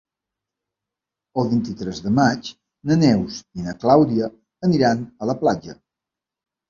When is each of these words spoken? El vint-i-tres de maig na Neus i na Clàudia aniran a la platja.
El 1.41 1.51
vint-i-tres 1.51 1.99
de 2.07 2.13
maig 2.21 2.49
na 2.93 2.97
Neus 3.03 3.37
i 3.61 3.67
na 3.67 3.77
Clàudia 3.85 4.31
aniran 4.69 5.05
a 5.27 5.31
la 5.33 5.37
platja. 5.45 5.77